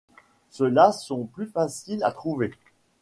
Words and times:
Ceux-là 0.49 0.91
sont 0.91 1.25
plus 1.27 1.45
faciles 1.45 2.03
à 2.03 2.11
trouver. 2.11 2.53